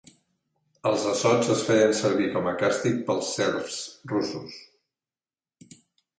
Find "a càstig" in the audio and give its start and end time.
2.53-2.99